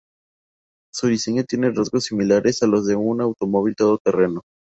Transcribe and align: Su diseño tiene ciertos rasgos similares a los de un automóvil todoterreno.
Su 0.91 1.05
diseño 1.09 1.43
tiene 1.43 1.67
ciertos 1.67 1.89
rasgos 1.91 2.05
similares 2.05 2.63
a 2.63 2.65
los 2.65 2.87
de 2.87 2.95
un 2.95 3.21
automóvil 3.21 3.75
todoterreno. 3.75 4.41